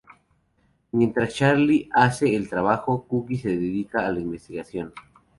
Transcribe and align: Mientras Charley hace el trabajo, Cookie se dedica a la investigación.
Mientras 0.93 1.35
Charley 1.35 1.87
hace 1.93 2.35
el 2.35 2.49
trabajo, 2.49 3.05
Cookie 3.07 3.37
se 3.37 3.49
dedica 3.49 4.03
a 4.07 4.11
la 4.11 4.19
investigación. 4.19 4.93